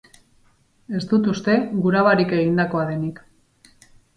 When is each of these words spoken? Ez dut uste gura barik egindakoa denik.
Ez 0.99 1.01
dut 1.11 1.29
uste 1.35 1.57
gura 1.85 2.03
barik 2.09 2.35
egindakoa 2.39 2.89
denik. 2.91 3.21